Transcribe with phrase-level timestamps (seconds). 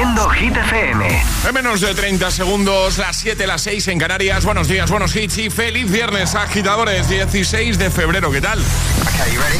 [0.00, 1.22] siendo Hit FM.
[1.46, 4.46] En menos de 30 segundos, las 7, las 6 en Canarias.
[4.46, 7.06] Buenos días, buenos hits y feliz viernes, agitadores.
[7.10, 8.58] 16 de febrero, ¿qué tal?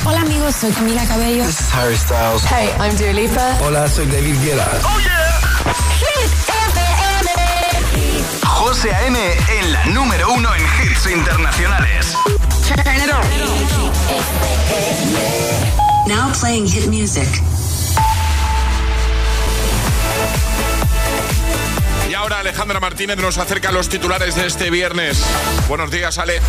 [0.02, 1.44] Hola amigos, soy Camila Cabello.
[1.44, 2.42] This is Harry Styles.
[2.44, 3.58] Hey, I'm Dua Lipa.
[3.60, 4.66] Hola, soy David Guetta.
[4.82, 5.40] ¡Oh, yeah!
[5.98, 7.28] Hit FM.
[8.46, 9.18] José A.M.
[9.60, 12.16] en la número uno en hits internacionales.
[12.66, 13.20] Turn it on.
[16.08, 17.28] Now playing hit music.
[22.20, 25.24] Ahora Alejandra Martínez nos acerca a los titulares de este viernes.
[25.68, 26.40] Buenos días, Ale.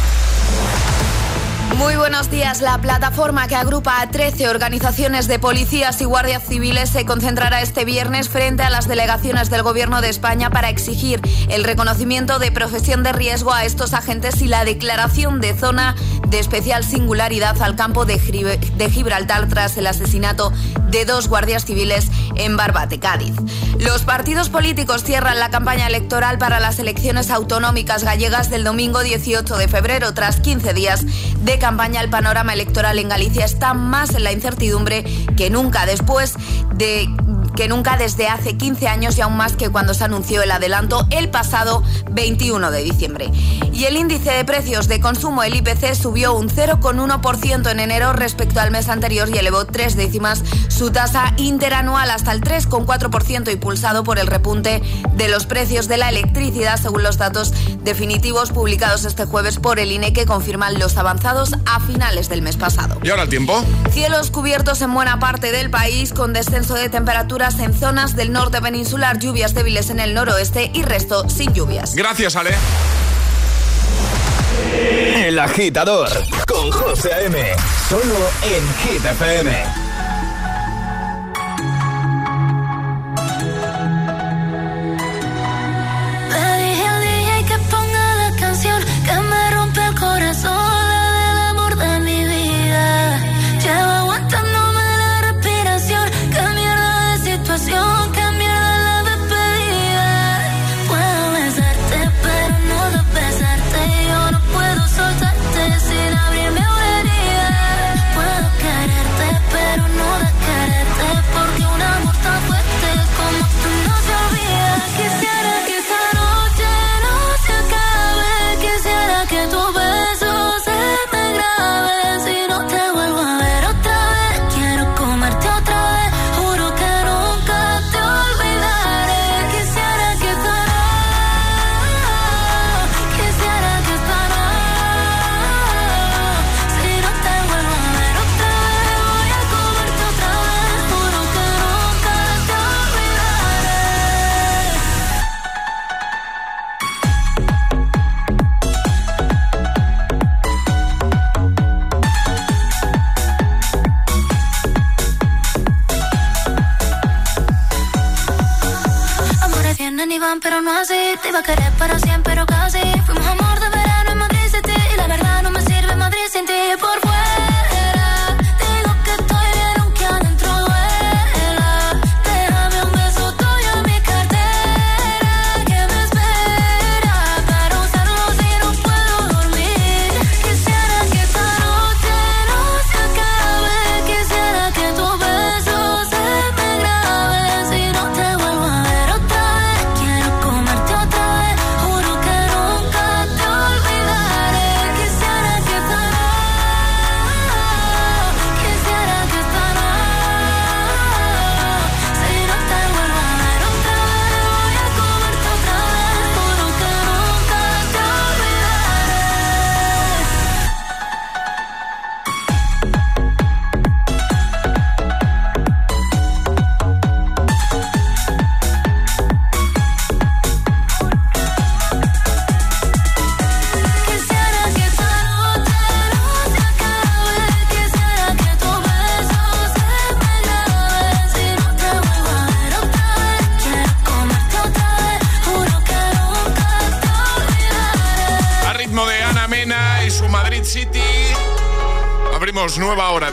[1.81, 2.61] Muy buenos días.
[2.61, 7.85] La plataforma que agrupa a 13 organizaciones de policías y guardias civiles se concentrará este
[7.85, 13.01] viernes frente a las delegaciones del Gobierno de España para exigir el reconocimiento de profesión
[13.01, 15.95] de riesgo a estos agentes y la declaración de zona
[16.27, 18.19] de especial singularidad al campo de,
[18.91, 20.53] Gibraltar tras el asesinato
[20.89, 23.33] de dos guardias civiles en Barbate, Cádiz.
[23.79, 29.57] Los partidos políticos cierran la campaña electoral para las elecciones autonómicas gallegas del domingo 18
[29.57, 31.05] de febrero tras 15 días
[31.41, 31.70] de campaña,
[32.01, 35.03] el panorama electoral en Galicia está más en la incertidumbre
[35.37, 35.85] que nunca.
[35.85, 36.35] Después
[36.75, 37.07] de
[37.55, 41.05] que nunca desde hace 15 años y aún más que cuando se anunció el adelanto
[41.09, 43.31] el pasado 21 de diciembre.
[43.73, 48.59] Y el índice de precios de consumo, el IPC, subió un 0,1% en enero respecto
[48.59, 54.19] al mes anterior y elevó tres décimas su tasa interanual hasta el 3,4% impulsado por
[54.19, 54.81] el repunte
[55.13, 59.91] de los precios de la electricidad según los datos definitivos publicados este jueves por el
[59.91, 62.99] INE que confirman los avanzados a finales del mes pasado.
[63.03, 63.63] ¿Y ahora el tiempo?
[63.91, 66.89] Cielos cubiertos en buena parte del país con descenso de
[67.41, 71.95] temperaturas en zonas del norte peninsular, lluvias débiles en el noroeste y resto sin lluvias.
[71.95, 72.51] Gracias, Ale.
[75.15, 76.09] El agitador
[76.47, 77.37] con José A.M.
[77.89, 79.90] Solo en Hit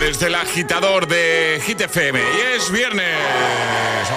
[0.08, 2.18] desde el agitador de Hit FM.
[2.18, 3.14] Y es viernes.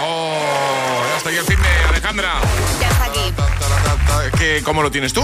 [0.01, 2.35] Oh, ya está aquí el fin de Alejandra.
[2.79, 3.33] Ya está aquí.
[4.38, 5.21] ¿Qué, ¿Cómo lo tienes tú?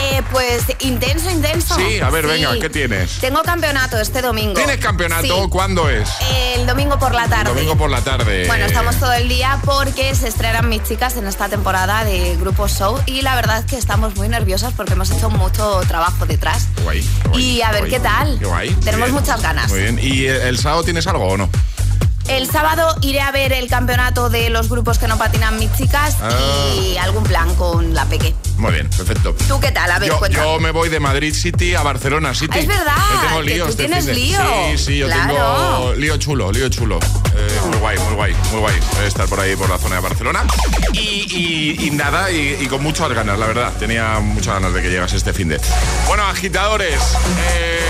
[0.00, 1.74] Eh, pues intenso, intenso.
[1.74, 3.18] Sí, a ver, venga, ¿qué tienes?
[3.18, 4.54] Tengo campeonato este domingo.
[4.54, 5.22] ¿Tienes campeonato?
[5.44, 5.48] Sí.
[5.50, 6.08] ¿Cuándo es?
[6.54, 7.50] El domingo por la tarde.
[7.50, 8.46] El domingo por la tarde.
[8.46, 12.68] Bueno, estamos todo el día porque se estrenan mis chicas en esta temporada de Grupo
[12.68, 16.66] Show y la verdad es que estamos muy nerviosas porque hemos hecho mucho trabajo detrás.
[16.84, 17.90] Guay, guay, y a ver guay.
[17.90, 18.38] qué tal.
[18.38, 18.70] Guay.
[18.76, 19.20] Tenemos Bien.
[19.20, 19.68] muchas ganas.
[19.70, 19.98] Muy bien.
[20.00, 21.48] ¿Y el sábado tienes algo o no?
[22.28, 26.14] El sábado iré a ver el campeonato de los grupos que no patinan mis chicas
[26.22, 26.30] Ah.
[26.78, 28.34] y algún plan con la peque.
[28.58, 29.34] Muy bien, perfecto.
[29.46, 29.90] ¿Tú qué tal?
[29.90, 32.50] A ver, Yo, me voy de Madrid City a Barcelona City.
[32.54, 34.38] Ah, es verdad, Yo tengo que lío tú este tienes lío.
[34.72, 35.22] Sí, sí, yo Claro.
[35.34, 36.98] tengo lío chulo, lío chulo.
[37.36, 38.74] Eh, muy guay, muy guay, muy guay.
[39.06, 40.44] Estar por ahí, por la zona de Barcelona.
[40.92, 43.72] Y, y- y nada, y, y con muchas ganas, la verdad.
[43.78, 45.60] Tenía muchas ganas de que llegase este fin de.
[46.08, 47.00] Bueno, agitadores.
[47.54, 47.80] eh,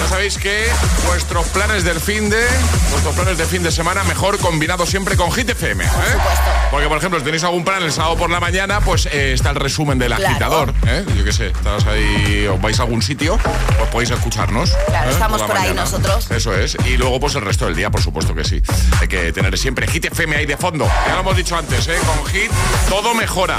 [0.00, 0.66] ya sabéis que
[1.06, 2.44] vuestros planes del fin de,
[2.90, 5.84] vuestros planes de fin de semana, mejor combinados siempre con Hit FM.
[5.84, 5.88] ¿eh?
[5.88, 6.49] supuesto.
[6.70, 9.50] Porque, por ejemplo, si tenéis algún plan el sábado por la mañana, pues eh, está
[9.50, 10.26] el resumen del Claro.
[10.28, 10.74] agitador.
[10.86, 11.04] ¿eh?
[11.16, 13.38] Yo qué sé, estás ahí, os vais a algún sitio,
[13.76, 14.70] pues podéis escucharnos.
[14.86, 15.12] Claro, ¿eh?
[15.12, 16.30] estamos por ahí nosotros.
[16.30, 16.76] Eso es.
[16.86, 18.62] Y luego, pues el resto del día, por supuesto que sí.
[19.00, 20.88] Hay que tener siempre Hit FM ahí de fondo.
[21.06, 21.98] Ya lo hemos dicho antes, ¿eh?
[22.06, 22.50] con Hit
[22.88, 23.58] todo mejora.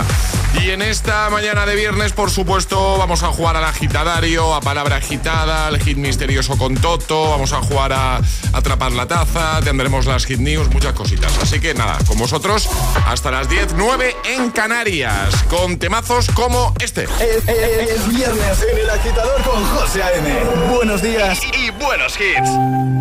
[0.59, 4.97] Y en esta mañana de viernes, por supuesto, vamos a jugar al agitadario, a palabra
[4.97, 8.21] agitada, al hit misterioso con Toto, vamos a jugar a
[8.53, 11.35] atrapar la taza, tendremos las hit news, muchas cositas.
[11.41, 12.69] Así que nada, con vosotros
[13.07, 17.05] hasta las 10, 9 en Canarias, con temazos como este.
[17.05, 20.31] Es, es- es viernes en el agitador con José A.M.
[20.75, 23.00] Buenos días y, y buenos hits.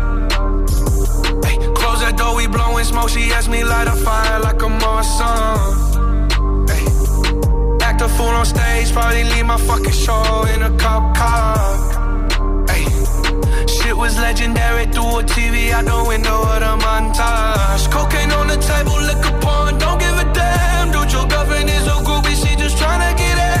[2.21, 3.09] Door, we blowing smoke.
[3.09, 5.57] She asked me light a fire like a Marsan.
[6.75, 6.83] Ay,
[7.87, 11.57] act a fool on stage, probably leave my fucking show in a cop car.
[12.73, 12.83] Ay,
[13.65, 17.83] shit was legendary through a TV out the window of the montage.
[17.91, 20.91] Cocaine on the table, liquor porn, don't give a damn.
[20.91, 23.60] Dude, your girlfriend is a groupie, she just tryna get in.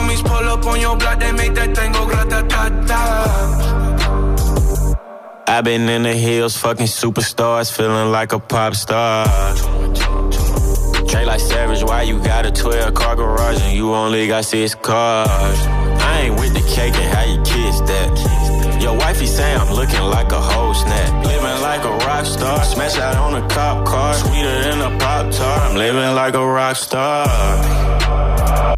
[0.21, 3.07] homies pull up on your block, they make that thing go grata ta ta.
[5.47, 9.25] I've been in the hills, fucking superstars, feeling like a pop star.
[11.07, 14.75] Trade like Savage, why you got a 12 car garage and you only got six
[14.75, 15.27] cars?
[15.29, 18.79] I ain't with the cake and how you kiss that.
[18.81, 21.25] Your wifey say I'm looking like a whole snap.
[21.25, 25.33] Living like a rock star, smash out on a cop car, sweeter than a pop
[25.33, 25.61] tart.
[25.69, 28.77] I'm living like a rock star.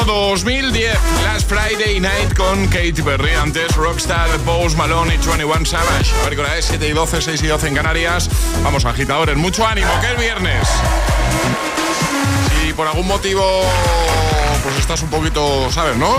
[0.00, 0.98] Año 2010.
[1.24, 3.34] Last Friday Night con Katy Perry.
[3.34, 6.12] Antes Rockstar, Post Malone y 21 Savage.
[6.20, 8.28] A ver, con la es 7 y 12, 6 y 12 en Canarias.
[8.62, 9.36] Vamos, agitadores.
[9.36, 10.68] Mucho ánimo, que es viernes.
[12.62, 13.42] Si por algún motivo
[14.62, 16.16] pues estás un poquito, ¿sabes, no?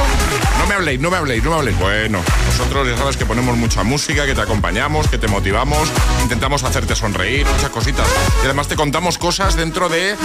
[0.59, 1.77] No me habléis, no me habléis, no me habléis.
[1.77, 5.89] Bueno, nosotros ya sabes que ponemos mucha música, que te acompañamos, que te motivamos,
[6.23, 8.07] intentamos hacerte sonreír, muchas cositas.
[8.41, 10.17] Y además te contamos cosas dentro de eh,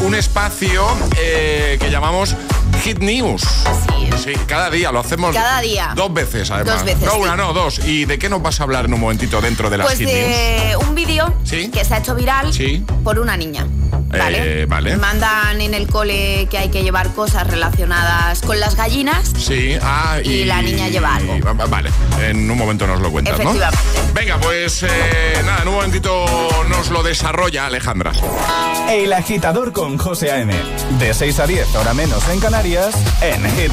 [0.00, 0.86] un espacio
[1.16, 2.36] eh, que llamamos
[2.82, 3.42] Hit News.
[3.66, 4.20] Así es.
[4.22, 5.34] Sí, cada día lo hacemos.
[5.34, 5.92] Cada día.
[5.96, 6.74] Dos veces, además.
[6.76, 7.18] Dos veces, No sí.
[7.20, 7.80] una, no, dos.
[7.84, 10.06] ¿Y de qué nos vas a hablar en un momentito dentro de las Pues Hit
[10.08, 10.16] News?
[10.16, 11.68] de un vídeo Sí.
[11.70, 12.84] que se ha hecho viral Sí.
[13.02, 13.66] por una niña.
[14.08, 14.62] ¿Vale?
[14.62, 14.96] Eh, vale.
[14.96, 19.32] Mandan en el cole que hay que llevar cosas relacionadas con las gallinas.
[19.36, 21.38] Sí, ah, y, Y la niña lleva algo.
[21.40, 21.90] va- va- Vale,
[22.22, 23.50] en un momento nos lo cuentas, ¿no?
[23.50, 23.84] Efectivamente.
[24.14, 24.88] Venga, pues eh,
[25.44, 26.24] nada, en un momentito
[26.68, 28.12] nos lo desarrolla Alejandra.
[28.88, 30.54] El agitador con José A.M.
[30.98, 33.72] De 6 a 10, hora menos en Canarias, en Hit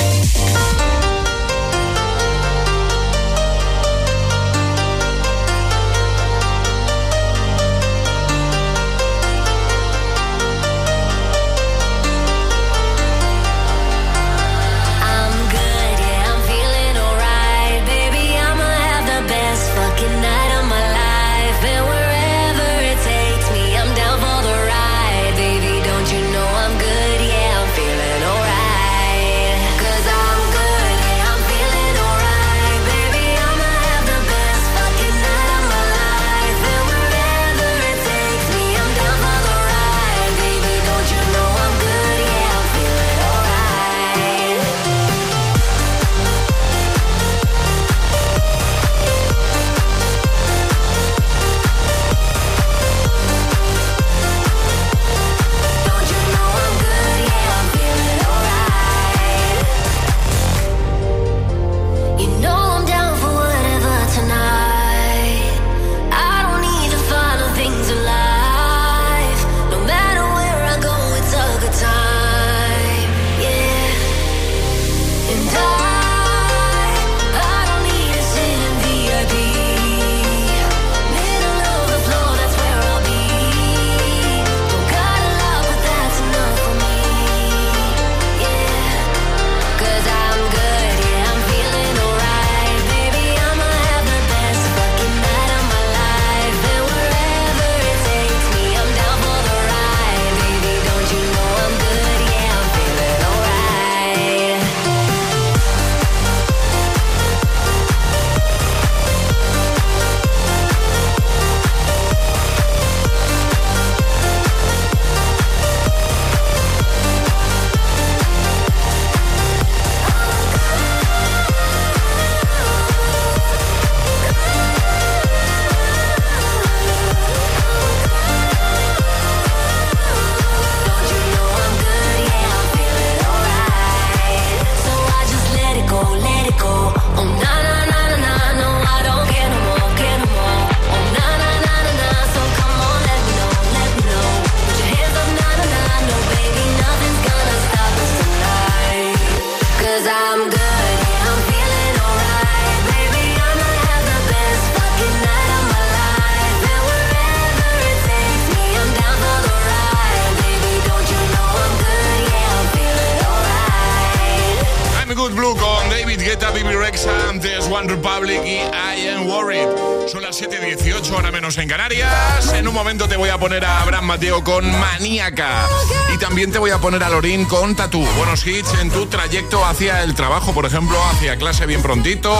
[168.69, 169.67] I Am Worried.
[170.07, 172.53] Son las 7.18, hora menos en Canarias.
[172.53, 175.67] En un momento te voy a poner a Abraham Mateo con Maníaca.
[176.13, 178.05] Y también te voy a poner a Lorín con Tatú.
[178.17, 182.37] Buenos hits en tu trayecto hacia el trabajo, por ejemplo, hacia clase bien prontito,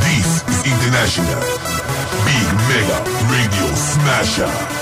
[0.00, 1.38] This is International
[2.26, 2.98] Big Mega
[3.30, 4.81] Radio Smasher.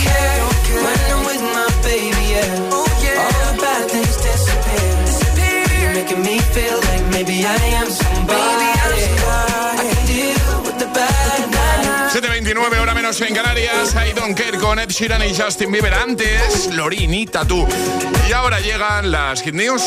[13.11, 13.95] menos en Canarias.
[13.95, 15.93] I don't care con Ed Sheeran y Justin Bieber.
[15.93, 17.67] Antes, Lorinita tú.
[18.29, 19.83] Y ahora llegan las Hit News.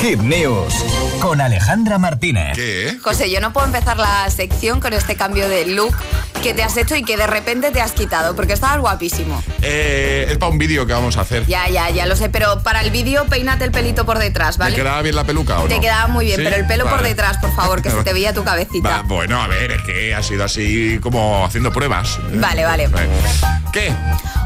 [0.00, 0.74] Hit News
[1.20, 2.54] con Alejandra Martínez.
[2.54, 2.96] ¿Qué?
[3.02, 5.94] José, yo no puedo empezar la sección con este cambio de look
[6.40, 9.42] que te has hecho y que de repente te has quitado, porque estabas guapísimo.
[9.62, 11.46] Eh, es para un vídeo que vamos a hacer.
[11.46, 14.66] Ya, ya, ya lo sé, pero para el vídeo peínate el pelito por detrás, ¿Me
[14.66, 14.76] ¿vale?
[14.76, 15.68] quedaba bien la peluca o no?
[15.68, 16.44] Te quedaba muy bien, ¿Sí?
[16.44, 18.88] pero el pelo por detrás, por favor, que se te veía tu cabecita.
[18.98, 22.18] Va, bueno, a ver, es que ha sido así como haciendo pruebas.
[22.34, 22.88] Vale, vale.
[23.72, 23.92] ¿Qué?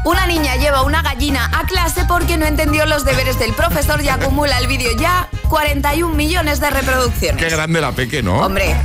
[0.05, 4.09] Una niña lleva una gallina a clase porque no entendió los deberes del profesor y
[4.09, 7.41] acumula el vídeo ya 41 millones de reproducciones.
[7.41, 8.39] Qué grande la peque, ¿no?
[8.39, 8.75] Hombre,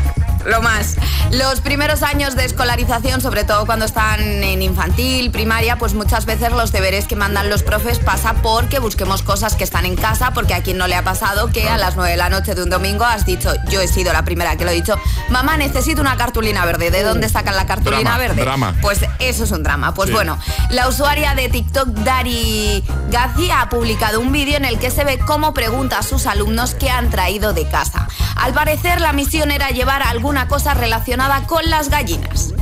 [0.47, 0.97] lo más.
[1.31, 6.53] Los primeros años de escolarización, sobre todo cuando están en infantil, primaria, pues muchas veces
[6.53, 10.55] los deberes que mandan los profes pasa porque busquemos cosas que están en casa, porque
[10.55, 12.71] a quien no le ha pasado que a las 9 de la noche de un
[12.71, 14.97] domingo has dicho, yo he sido la primera que lo he dicho,
[15.29, 16.91] mamá, necesito una cartulina verde.
[16.91, 18.41] ¿De dónde sacan la cartulina Drama, verde?
[18.43, 18.75] drama.
[18.81, 19.93] Pues eso es un drama.
[19.95, 20.15] Pues Sí.
[20.15, 20.39] bueno,
[20.71, 25.19] la usuaria de TikTok, Dari Gazi, ha publicado un vídeo en el que se ve
[25.19, 28.09] cómo pregunta a sus alumnos qué han traído de casa.
[28.37, 32.53] Al parecer, la misión era llevar alguna cosa relacionada con las gallinas.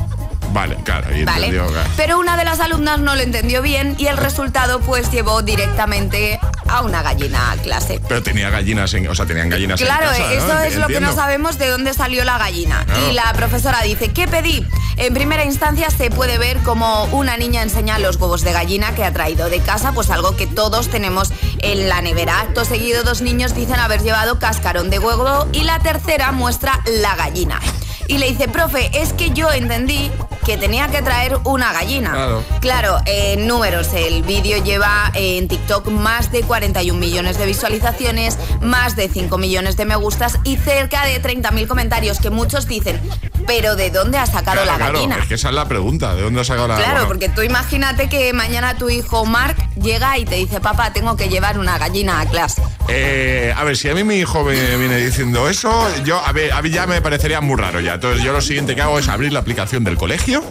[0.53, 1.47] Vale, claro, ahí ¿Vale?
[1.47, 1.91] entendió, claro.
[1.97, 6.41] Pero una de las alumnas no lo entendió bien y el resultado pues llevó directamente
[6.69, 8.01] a una gallina a clase.
[8.09, 10.61] Pero tenía gallinas en, o sea, tenían gallinas Claro, en casa, eso ¿no?
[10.61, 12.85] es lo que no sabemos de dónde salió la gallina.
[12.87, 13.11] Claro.
[13.11, 14.67] Y la profesora dice, ¿qué pedí?
[14.97, 19.05] En primera instancia se puede ver como una niña enseña los huevos de gallina que
[19.05, 22.41] ha traído de casa, pues algo que todos tenemos en la nevera.
[22.41, 27.15] Acto seguido, dos niños dicen haber llevado cascarón de huevo y la tercera muestra la
[27.15, 27.61] gallina.
[28.09, 30.11] Y le dice, profe, es que yo entendí
[30.47, 32.13] que tenía que traer una gallina.
[32.13, 32.45] Claro.
[32.61, 38.39] Claro, en números, el vídeo lleva eh, en TikTok más de 41 millones de visualizaciones,
[38.61, 43.01] más de 5 millones de me gustas y cerca de 30.000 comentarios que muchos dicen,
[43.47, 45.17] pero ¿de dónde ha sacado Claro, la claro, gallina?
[45.19, 46.15] es que esa es la pregunta.
[46.15, 49.57] ¿De dónde ha sacado la Claro, bueno, porque tú imagínate que mañana tu hijo Mark
[49.81, 52.63] llega y te dice, papá, tengo que llevar una gallina a clase.
[52.88, 55.70] Eh, a ver, si a mí mi hijo me viene diciendo eso,
[56.05, 57.94] yo a, ver, a mí ya me parecería muy raro ya.
[57.94, 60.44] Entonces yo lo siguiente que hago es abrir la aplicación del colegio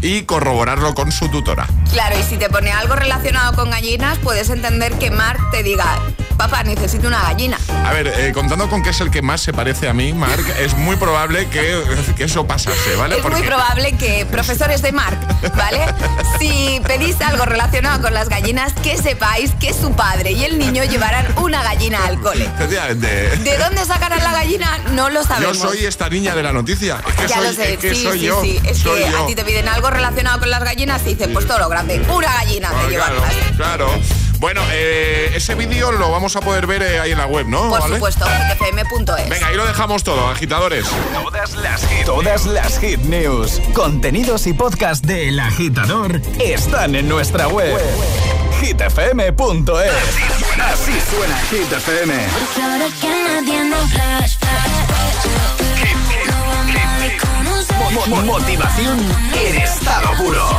[0.00, 1.66] y corroborarlo con su tutora.
[1.92, 5.98] Claro, y si te pone algo relacionado con gallinas, puedes entender que Mark te diga,
[6.42, 7.58] papá, necesito una gallina.
[7.86, 10.44] A ver, eh, contando con que es el que más se parece a mí, Mark,
[10.60, 11.82] es muy probable que,
[12.16, 13.18] que eso pasase, ¿vale?
[13.18, 15.18] Es muy probable que, profesores de Mark,
[15.56, 15.80] ¿vale?
[16.38, 20.82] Si pedís algo relacionado con las gallinas, que sepáis que su padre y el niño
[20.84, 22.46] llevarán una gallina al cole.
[22.46, 23.36] Efectivamente.
[23.38, 24.78] ¿De dónde sacarán la gallina?
[24.92, 25.58] No lo Yo sabemos.
[25.58, 27.00] soy esta niña de la noticia.
[27.06, 28.40] Es que ya soy, lo sé, es que sí, soy sí, yo.
[28.42, 28.60] sí.
[28.64, 29.22] Es soy que yo.
[29.22, 32.00] a ti te piden algo relacionado con las gallinas y dicen, pues todo lo grande,
[32.08, 33.12] una gallina Ah, te llevan.
[33.14, 33.26] claro,
[33.56, 34.00] claro.
[34.42, 37.68] Bueno, eh, ese vídeo lo vamos a poder ver eh, ahí en la web, ¿no?
[37.68, 37.94] Por ¿Vale?
[37.94, 39.28] supuesto, fm.es.
[39.28, 40.84] Venga, ahí lo dejamos todo, agitadores.
[41.14, 47.08] Todas las hit, todas las hit news, contenidos y podcast de El Agitador están en
[47.08, 47.78] nuestra web.
[48.60, 49.92] hitfm.es.
[50.60, 52.14] Así suena Hit FM.
[58.26, 58.98] Motivación
[59.34, 60.58] en estado puro.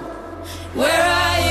[0.73, 1.50] Where are you?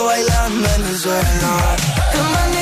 [0.00, 2.61] bailando en el suelo.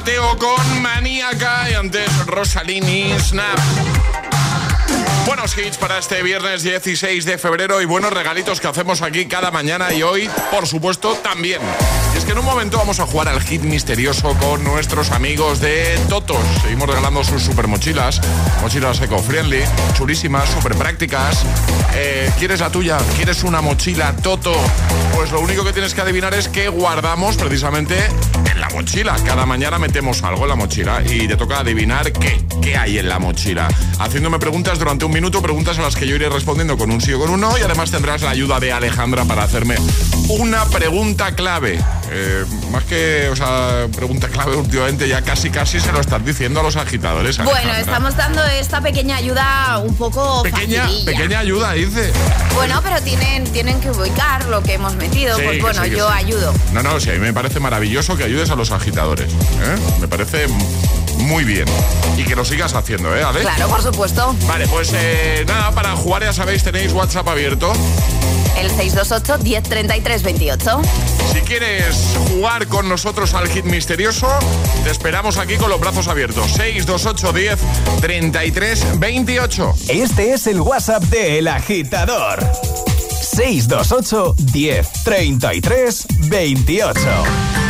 [0.00, 3.58] Mateo con Maníaca y antes Rosalini Snap.
[5.26, 9.50] Buenos hits para este viernes 16 de febrero y buenos regalitos que hacemos aquí cada
[9.50, 11.60] mañana y hoy, por supuesto, también.
[12.30, 16.38] Que en un momento vamos a jugar al hit misterioso con nuestros amigos de Totos.
[16.62, 18.20] Seguimos regalando sus super mochilas,
[18.62, 19.64] mochilas eco-friendly,
[19.94, 21.44] chulísimas, súper prácticas.
[21.92, 22.98] Eh, ¿Quieres la tuya?
[23.16, 24.54] ¿Quieres una mochila Toto?
[25.12, 27.96] Pues lo único que tienes que adivinar es qué guardamos precisamente
[28.48, 29.16] en la mochila.
[29.26, 33.08] Cada mañana metemos algo en la mochila y te toca adivinar qué, qué hay en
[33.08, 33.66] la mochila.
[33.98, 37.12] Haciéndome preguntas durante un minuto, preguntas a las que yo iré respondiendo con un sí
[37.12, 39.74] o con un no y además tendrás la ayuda de Alejandra para hacerme
[40.28, 41.80] una pregunta clave.
[42.22, 46.60] Eh, más que, o sea, pregunta clave últimamente ya casi casi se lo están diciendo
[46.60, 47.38] a los agitadores.
[47.42, 51.04] Bueno, estamos dando esta pequeña ayuda un poco Pequeña, facililla.
[51.12, 52.12] pequeña ayuda, dice.
[52.54, 55.34] Bueno, pero tienen, tienen que ubicar lo que hemos metido.
[55.36, 56.14] Sí, pues bueno, sí, yo sí.
[56.14, 56.52] ayudo.
[56.74, 59.32] No, no, sí, a mí me parece maravilloso que ayudes a los agitadores.
[59.32, 59.76] ¿eh?
[60.00, 60.46] Me parece
[61.20, 61.66] muy bien.
[62.16, 63.40] Y que lo sigas haciendo, ¿eh, Ale?
[63.40, 64.34] Claro, por supuesto.
[64.46, 67.72] Vale, pues eh, nada, para jugar ya sabéis, tenéis WhatsApp abierto.
[68.58, 70.82] El 628 1033 28.
[71.32, 74.28] Si quieres jugar con nosotros al hit misterioso,
[74.84, 76.52] te esperamos aquí con los brazos abiertos.
[76.52, 77.58] 628 10
[78.00, 79.74] 33 28.
[79.88, 82.40] Este es el WhatsApp de El Agitador.
[83.22, 87.69] 628 10 33 28.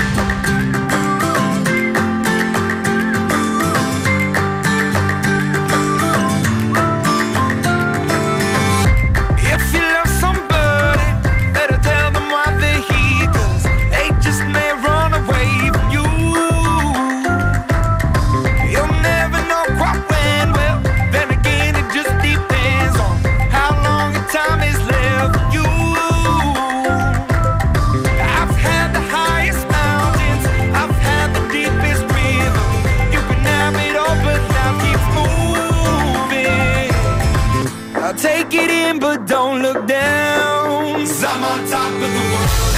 [39.10, 41.00] but don't look down.
[41.00, 42.76] Cause I'm on top of the world.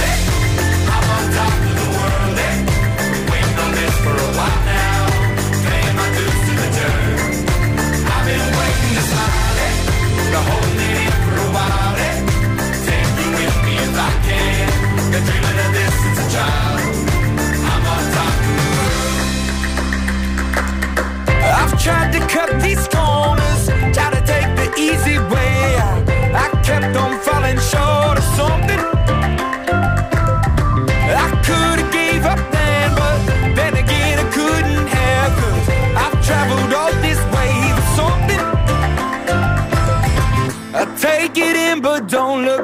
[0.95, 2.37] I'm on top of the world.
[4.03, 5.01] For a while now.
[5.65, 7.19] Paying my dues to the dirt.
[8.13, 9.03] I've been waiting to
[10.33, 11.93] Been holding it for a while.
[12.87, 14.67] Take you with me if I can.
[15.11, 16.79] Been dreaming of this since a child.
[17.71, 19.17] I'm on top of the world.
[21.59, 23.02] I've tried to cut these.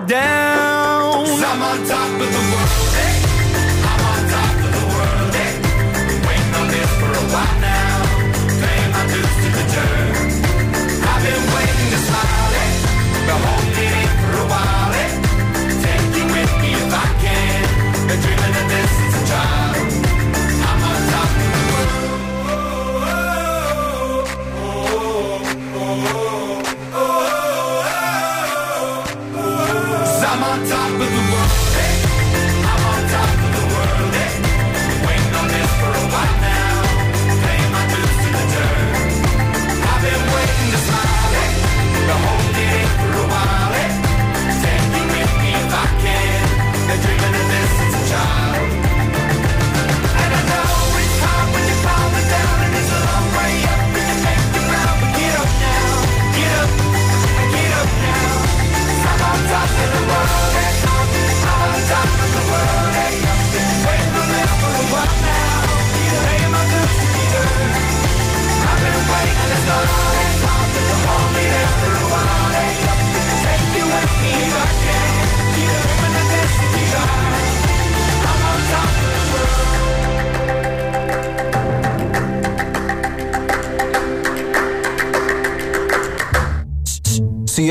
[0.10, 1.14] down.
[1.14, 2.89] i I'm on top of the world.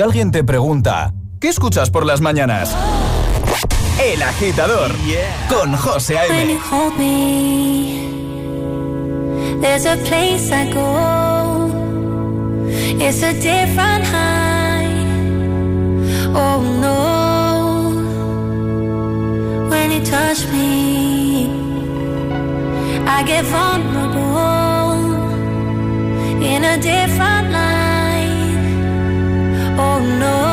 [0.01, 2.77] alguien te pregunta, ¿qué escuchas por las mañanas?
[4.03, 5.47] El agitador yeah.
[5.49, 6.59] con José A.M.
[6.71, 8.09] Hold me,
[9.61, 11.69] there's a place I go.
[13.01, 14.87] It's a different high.
[16.35, 17.29] Oh no.
[19.71, 21.49] When you touch me,
[23.07, 24.79] I get vulnerable
[26.43, 27.78] in a different light.
[29.81, 30.48] Oh no.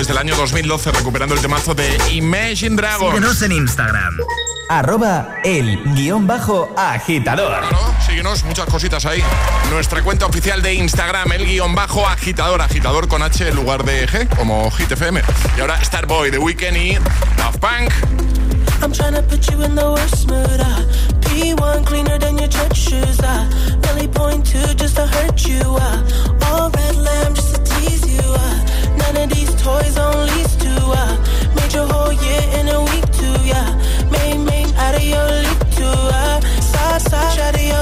[0.00, 3.10] desde el año 2012 recuperando el temazo de Imagine Dragons.
[3.14, 4.16] Síguenos en Instagram.
[4.70, 7.58] Arroba el guion bajo agitador.
[7.68, 9.22] Claro, síguenos, muchas cositas ahí.
[9.70, 12.62] Nuestra cuenta oficial de Instagram, el guion bajo agitador.
[12.62, 15.20] Agitador con H en lugar de G, como GTFM.
[15.58, 16.98] Y ahora Starboy, The Weeknd y
[17.36, 17.92] Daft Punk.
[18.82, 20.60] I'm trying to put you in the worst mood.
[20.60, 20.80] Uh.
[21.20, 23.20] P1 cleaner than your church shoes.
[23.20, 23.50] Uh.
[23.82, 25.60] Belly point two just to hurt you.
[25.60, 26.38] Uh.
[26.46, 28.22] All red lamb just to tease you.
[28.24, 28.69] Uh.
[29.00, 30.72] None of these toys on lease to
[31.04, 33.68] I made your whole year in a week too, yeah.
[34.10, 37.79] Main, main, out of your league too, I uh, side, side, out of your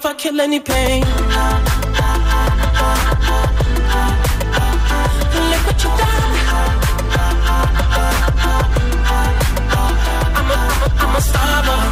[0.00, 1.02] kill any pain.
[1.02, 1.12] Look
[5.66, 6.32] what you done.
[10.36, 11.86] I'm a, I'm a, I'm a star boy.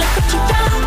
[0.00, 0.82] Look what you done.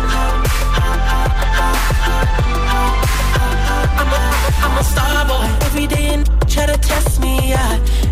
[4.00, 4.18] I'm a,
[4.66, 5.64] I'm a.
[5.66, 6.10] Every day
[6.48, 7.54] try to test me.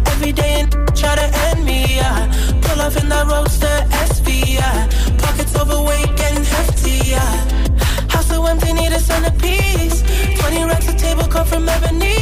[0.06, 2.28] Every day try to end me, yeah.
[2.62, 4.28] Pull off in that roadster SV,
[9.08, 10.02] a centerpiece.
[10.38, 12.16] 20 racks of table come from ebony.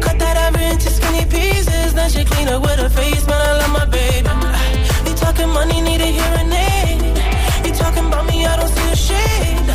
[0.00, 1.94] Cut that ivory into skinny pieces.
[1.94, 4.28] Then she clean up with her face, man, I love my baby.
[5.08, 7.00] You talking money, need a hearing aid.
[7.66, 9.70] You talking about me, I don't see a shade.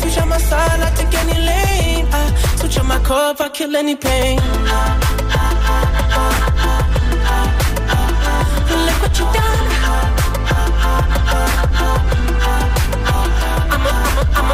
[0.00, 2.06] Switch on my side, I take any lane.
[2.12, 2.22] I
[2.56, 4.40] switch on my car if I kill any pain.
[8.86, 10.23] Look what you done.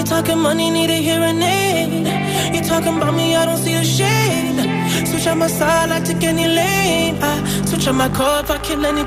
[0.00, 2.54] You talking money, need a hearing aid.
[2.54, 5.06] You talking about me, I don't see a shade.
[5.06, 7.18] Switch on my side, I take any lane.
[7.20, 9.04] I switch on my car if I kill any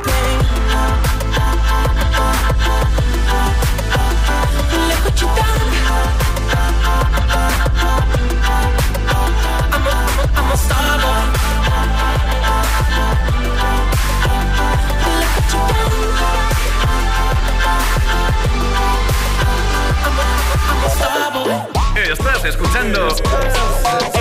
[22.13, 23.07] Estás escuchando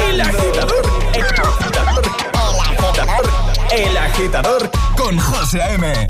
[0.08, 0.82] El Agitador.
[1.12, 2.02] El Agitador.
[2.32, 3.30] El Agitador.
[3.70, 6.06] El Agitador con José A.M.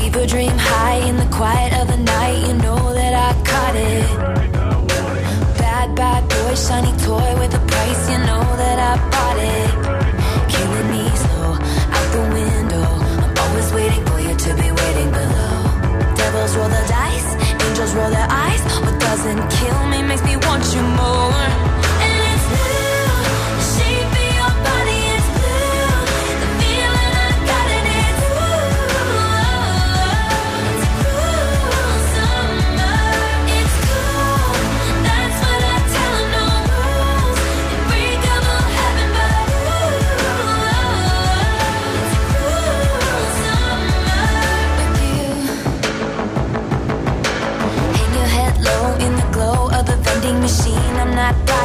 [0.00, 2.48] People dream high in the quiet of the night.
[2.48, 5.58] You know that I caught it.
[5.58, 8.10] Bad, bad boy, shiny toy with a price.
[8.10, 9.87] You know that I bought it.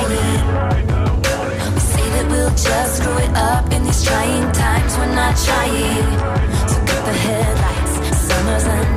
[0.10, 4.98] We say that we'll just screw it up in these trying times.
[4.98, 6.20] We're not trying.
[6.68, 8.18] So cut the headlights.
[8.28, 8.93] Summer's a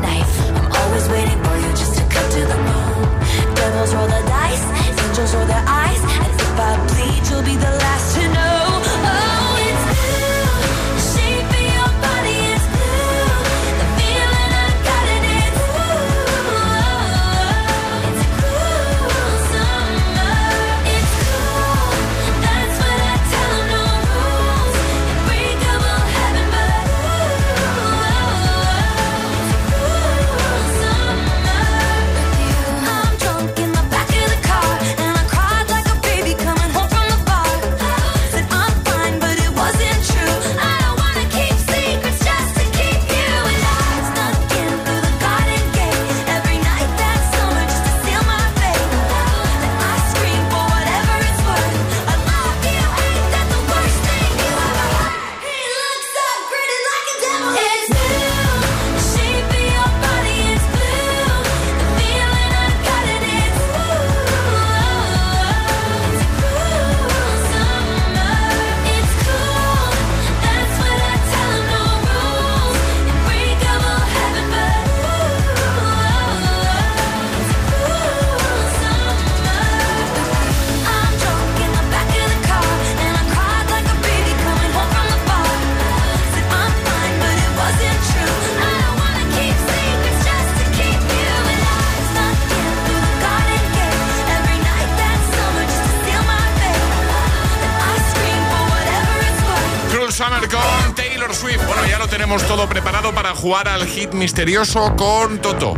[103.46, 105.74] jugar al hit misterioso con Toto.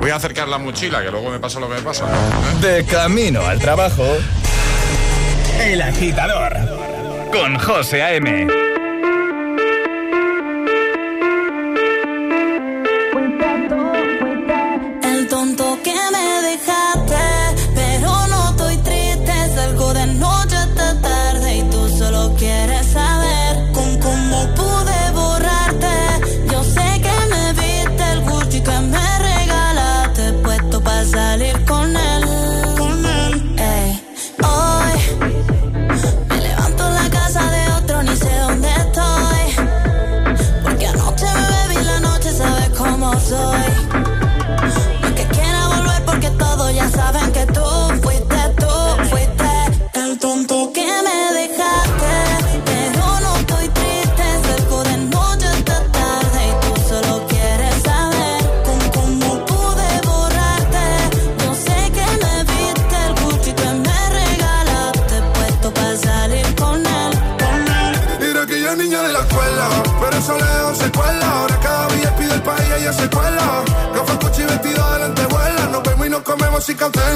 [0.00, 2.06] Voy a acercar la mochila, que luego me pasa lo que me pasa.
[2.62, 4.06] De camino al trabajo.
[5.60, 6.56] El agitador.
[7.30, 8.59] Con José A.M.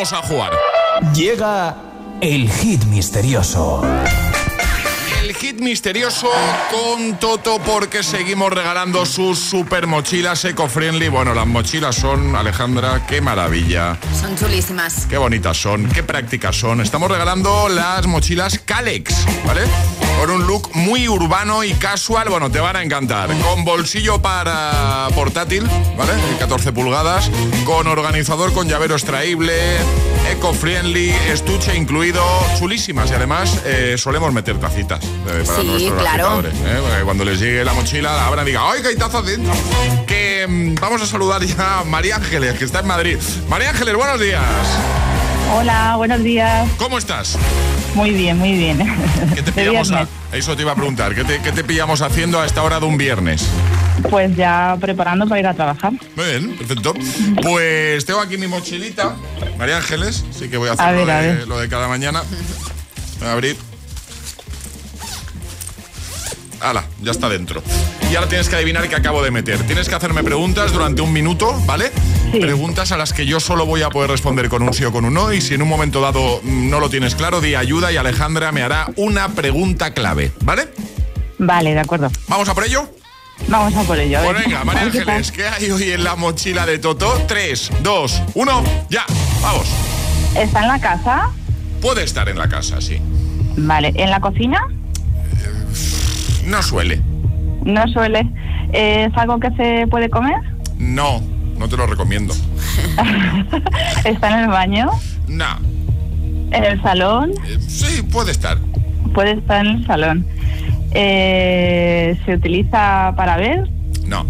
[0.00, 0.52] vamos a jugar.
[1.14, 1.76] Llega
[2.22, 3.82] el hit misterioso.
[5.22, 6.30] El hit misterioso
[6.70, 11.08] con Toto porque seguimos regalando sus super mochilas eco-friendly.
[11.08, 13.98] Bueno, las mochilas son, Alejandra, qué maravilla.
[14.18, 15.04] Son chulísimas.
[15.04, 16.80] Qué bonitas son, qué prácticas son.
[16.80, 19.60] Estamos regalando las mochilas Calex, ¿vale?
[20.20, 23.30] Con un look muy urbano y casual, bueno, te van a encantar.
[23.38, 25.66] Con bolsillo para portátil,
[25.96, 26.12] ¿vale?
[26.38, 27.30] 14 pulgadas,
[27.64, 29.54] con organizador con llavero extraíble,
[30.30, 32.22] eco-friendly, estuche incluido,
[32.58, 33.10] chulísimas.
[33.10, 36.42] Y además eh, solemos meter tacitas eh, para Sí, nuestros claro.
[36.44, 37.00] ¿eh?
[37.02, 39.54] Cuando les llegue la mochila, la abran y digan, ¡ay, que hay tazas dentro!
[40.06, 43.16] Que vamos a saludar ya a María Ángeles, que está en Madrid.
[43.48, 44.44] María Ángeles, buenos días.
[45.54, 46.68] Hola, buenos días.
[46.76, 47.38] ¿Cómo estás?
[47.94, 48.78] Muy bien, muy bien.
[49.34, 50.06] ¿Qué te pillamos a-.
[50.32, 51.14] Eso te iba a preguntar.
[51.14, 53.46] ¿Qué te, qué te pillamos haciendo a esta hora de un viernes?
[54.08, 55.92] Pues ya preparando para ir a trabajar.
[56.16, 56.94] Muy bien, perfecto.
[57.42, 59.14] Pues tengo aquí mi mochilita,
[59.58, 61.48] María Ángeles, sí que voy a hacer A lo, ver, a de, ver.
[61.48, 62.22] lo de cada mañana.
[63.18, 63.56] Voy a abrir.
[66.60, 67.62] Hala, ya está dentro.
[68.10, 69.62] Y ahora tienes que adivinar qué acabo de meter.
[69.64, 71.92] Tienes que hacerme preguntas durante un minuto, ¿vale?
[72.32, 75.04] Preguntas a las que yo solo voy a poder responder con un sí o con
[75.04, 75.32] un no.
[75.32, 78.50] Y si en un momento dado mm, no lo tienes claro, di ayuda y Alejandra
[78.50, 80.68] me hará una pregunta clave, ¿vale?
[81.38, 82.10] Vale, de acuerdo.
[82.26, 82.88] ¿Vamos a por ello?
[83.46, 84.18] Vamos a por ello.
[84.18, 84.44] a Pues ver.
[84.44, 84.82] venga, María.
[84.82, 87.22] Ángeles, ¿qué hay hoy en la mochila de Toto?
[87.28, 89.04] 3, 2, 1, ya,
[89.40, 89.68] vamos.
[90.36, 91.30] ¿Está en la casa?
[91.80, 93.00] Puede estar en la casa, sí.
[93.56, 93.92] Vale.
[93.94, 94.60] ¿En la cocina?
[96.44, 97.00] No suele.
[97.64, 98.26] No suele.
[98.72, 100.36] Eh, ¿Es algo que se puede comer?
[100.78, 101.20] No,
[101.58, 102.34] no te lo recomiendo.
[104.04, 104.90] ¿Está en el baño?
[105.28, 105.58] No.
[106.52, 107.32] ¿En el salón?
[107.66, 108.58] Sí, puede estar.
[109.14, 110.26] Puede estar en el salón.
[110.92, 113.68] Eh, ¿Se utiliza para ver?
[114.06, 114.24] No.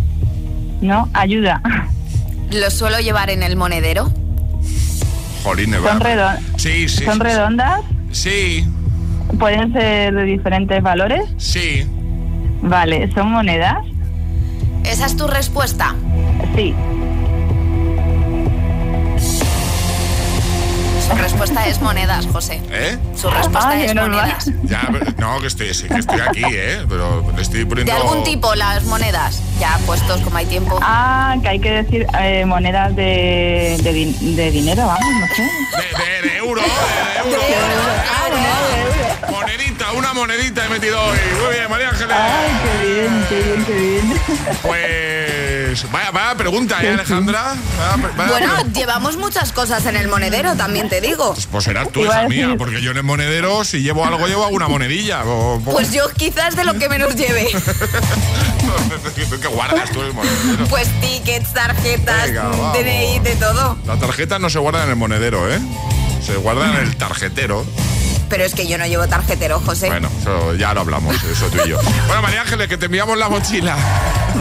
[0.80, 1.62] No, ayuda.
[2.52, 4.10] ¿Lo suelo llevar en el monedero?
[5.44, 7.04] Jolín, ¿Son, redon- Sí, sí.
[7.04, 7.20] ¿Son sí.
[7.20, 7.80] redondas?
[8.12, 8.64] Sí,
[9.38, 11.22] ¿Pueden ser de diferentes valores?
[11.38, 11.86] sí.
[12.62, 13.78] Vale, ¿son monedas?
[14.84, 15.94] ¿Esa es tu respuesta?
[16.54, 16.74] Sí.
[21.08, 22.60] Su respuesta es monedas, José.
[22.70, 22.96] ¿Eh?
[23.16, 24.50] Su respuesta Ay, es monedas.
[24.64, 26.84] Ya, pero- no, que estoy, sí, que estoy aquí, ¿eh?
[26.88, 27.92] Pero le estoy De poniendo...
[27.94, 30.78] algún tipo las monedas, ya puestos como hay tiempo.
[30.82, 35.42] Ah, que hay que decir eh, monedas de, de, din- de dinero, vamos, no sé.
[35.42, 35.48] De,
[36.28, 36.68] de- de euro, de,
[37.30, 38.99] de euro.
[39.30, 41.18] Monedita, una monedita he metido hoy.
[41.44, 42.16] Muy bien, María Ángeles.
[42.18, 44.20] Ay, qué bien, qué bien, qué bien.
[44.62, 47.54] Pues vaya, vaya pregunta, ¿eh, Alejandra?
[47.78, 51.34] Vaya- vaya Bueno, llevamos muchas cosas en el monedero, también te digo.
[51.50, 54.68] Pues serás tú hija mía, porque yo en el monedero, si llevo algo, llevo alguna
[54.68, 55.24] monedilla.
[55.24, 57.48] O, o- Pues yo quizás de lo que menos lleve.
[59.40, 60.64] ¿Qué guardas tú en el monedero?
[60.68, 62.50] Pues tickets, tarjetas, Venga.
[62.74, 63.78] DNI, de todo.
[63.86, 65.58] Las tarjetas no se guardan en el monedero, ¿eh?
[66.24, 67.64] Se guardan en el tarjetero.
[68.30, 69.88] Pero es que yo no llevo tarjetero, José.
[69.88, 71.78] Bueno, eso ya lo hablamos, eso tú y yo.
[72.06, 73.76] Bueno, María Ángeles, que te enviamos la mochila.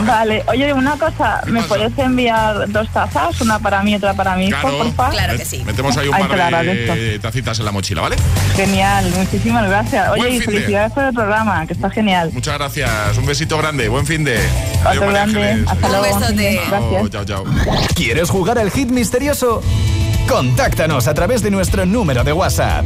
[0.05, 3.41] Vale, oye, una cosa, ¿me puedes enviar dos tazas?
[3.41, 4.77] Una para mí, otra para mi hijo, Claro.
[4.77, 5.13] por favor?
[5.13, 5.63] Claro que sí.
[5.65, 8.15] Metemos ahí un Ay, par de tacitas en la mochila, ¿vale?
[8.55, 10.09] Genial, muchísimas gracias.
[10.09, 12.29] Oye, y de- felicidades por el programa, que está genial.
[12.31, 13.17] Muchas gracias.
[13.17, 13.89] Un besito grande.
[13.89, 14.37] Buen fin de.
[14.87, 15.63] Otro María grande.
[15.67, 16.19] Hasta Un luego.
[16.19, 16.61] besote.
[16.69, 17.09] Gracias.
[17.09, 17.43] Chao, chao.
[17.95, 19.61] ¿Quieres jugar al hit misterioso?
[20.27, 22.85] Contáctanos a través de nuestro número de WhatsApp.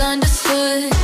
[0.00, 0.99] misunderstood.